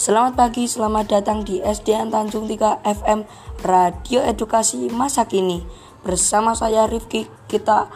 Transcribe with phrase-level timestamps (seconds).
[0.00, 3.20] Selamat pagi, selamat datang di SDN Tanjung 3 FM
[3.60, 5.60] Radio Edukasi Masa Kini.
[6.00, 7.92] Bersama saya Rifki, kita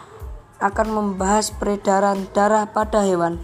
[0.60, 3.40] akan membahas peredaran darah pada hewan.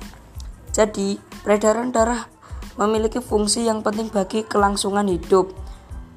[0.76, 2.28] Jadi, peredaran darah
[2.76, 5.56] memiliki fungsi yang penting bagi kelangsungan hidup.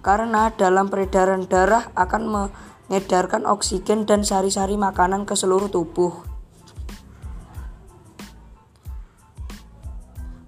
[0.03, 6.27] Karena dalam peredaran darah akan mengedarkan oksigen dan sari-sari makanan ke seluruh tubuh.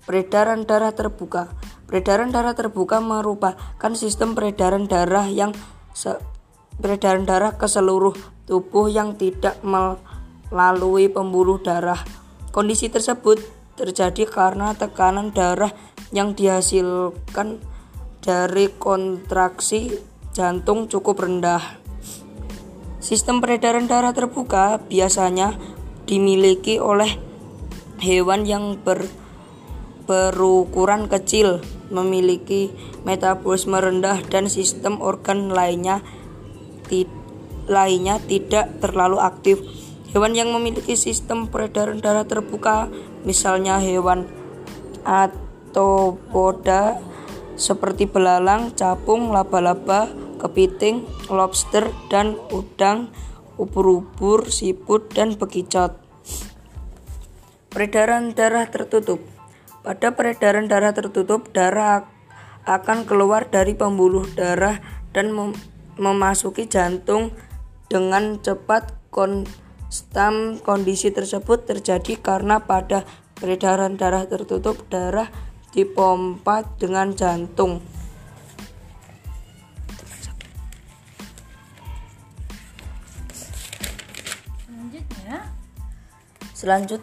[0.04, 1.65] Peredaran darah terbuka.
[1.86, 5.54] Peredaran darah terbuka merupakan sistem peredaran darah yang
[6.82, 8.18] peredaran darah ke seluruh
[8.50, 12.02] tubuh yang tidak melalui pembuluh darah.
[12.50, 13.38] Kondisi tersebut
[13.78, 15.70] terjadi karena tekanan darah
[16.10, 17.62] yang dihasilkan
[18.24, 19.94] dari kontraksi
[20.34, 21.62] jantung cukup rendah.
[22.98, 25.54] Sistem peredaran darah terbuka biasanya
[26.10, 27.22] dimiliki oleh
[28.02, 29.06] hewan yang ber
[30.06, 32.70] berukuran kecil, memiliki
[33.06, 36.02] metabolisme rendah dan sistem organ lainnya
[36.86, 37.10] ti
[37.66, 39.62] lainnya tidak terlalu aktif.
[40.14, 42.88] Hewan yang memiliki sistem peredaran darah terbuka,
[43.28, 44.30] misalnya hewan
[45.04, 47.02] atopoda
[47.60, 50.08] seperti belalang, capung, laba-laba,
[50.40, 53.12] kepiting, lobster, dan udang,
[53.60, 56.00] ubur-ubur, siput, dan bekicot.
[57.72, 59.35] Peredaran darah tertutup
[59.86, 62.10] pada peredaran darah tertutup, darah
[62.66, 64.82] akan keluar dari pembuluh darah
[65.14, 65.54] dan mem
[66.02, 67.30] memasuki jantung
[67.88, 68.98] dengan cepat.
[69.16, 73.08] Konstan kondisi tersebut terjadi karena pada
[73.40, 75.32] peredaran darah tertutup darah
[75.72, 77.80] dipompa dengan jantung.
[84.68, 85.38] Selanjutnya.
[86.52, 87.02] Selanjut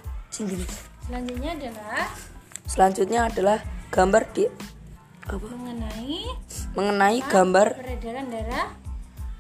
[1.09, 2.13] selanjutnya adalah
[2.67, 3.61] Selanjutnya adalah
[3.93, 4.49] gambar di
[5.23, 5.47] apa?
[5.47, 6.19] mengenai
[6.75, 8.67] mengenai gambar peredaran darah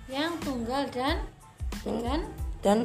[0.06, 1.16] yang tunggal dan
[1.82, 2.20] dan
[2.62, 2.78] dan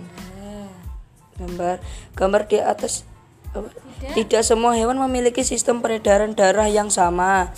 [1.38, 1.78] gambar
[2.18, 3.06] gambar di atas
[3.54, 3.70] apa?
[3.98, 4.14] Tidak.
[4.14, 7.50] Tidak semua hewan memiliki sistem peredaran darah yang sama.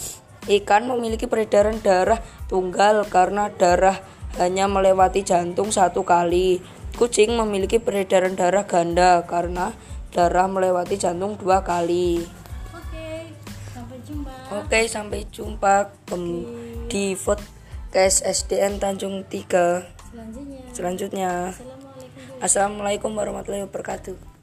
[0.48, 4.00] Ikan memiliki peredaran darah tunggal karena darah
[4.40, 6.64] hanya melewati jantung satu kali.
[6.96, 9.76] Kucing memiliki peredaran darah ganda karena
[10.16, 12.39] darah melewati jantung dua kali.
[14.50, 16.88] Oke, sampai jumpa okay.
[16.90, 20.10] di podcast SDN Tanjung 3.
[20.10, 20.62] Selanjutnya.
[20.74, 21.32] Selanjutnya.
[21.54, 24.39] Assalamualaikum, Assalamualaikum warahmatullahi wabarakatuh.